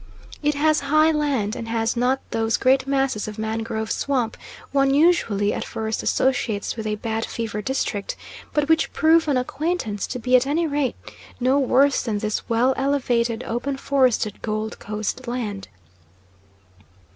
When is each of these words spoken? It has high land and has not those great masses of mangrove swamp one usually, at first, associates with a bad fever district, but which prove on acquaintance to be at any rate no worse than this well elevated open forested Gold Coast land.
It 0.41 0.55
has 0.55 0.79
high 0.79 1.11
land 1.11 1.55
and 1.55 1.67
has 1.67 1.95
not 1.95 2.21
those 2.31 2.57
great 2.57 2.87
masses 2.87 3.27
of 3.27 3.37
mangrove 3.37 3.91
swamp 3.91 4.35
one 4.71 4.95
usually, 4.95 5.53
at 5.53 5.63
first, 5.63 6.01
associates 6.01 6.75
with 6.75 6.87
a 6.87 6.95
bad 6.95 7.23
fever 7.23 7.61
district, 7.61 8.15
but 8.51 8.67
which 8.67 8.91
prove 8.93 9.29
on 9.29 9.37
acquaintance 9.37 10.07
to 10.07 10.17
be 10.17 10.35
at 10.35 10.47
any 10.47 10.65
rate 10.65 10.95
no 11.39 11.59
worse 11.59 12.01
than 12.01 12.17
this 12.17 12.49
well 12.49 12.73
elevated 12.77 13.43
open 13.43 13.77
forested 13.77 14.41
Gold 14.41 14.79
Coast 14.79 15.27
land. 15.27 15.67